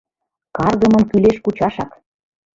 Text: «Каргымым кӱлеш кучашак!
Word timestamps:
«Каргымым 0.57 1.03
кӱлеш 1.09 1.37
кучашак! 1.43 1.91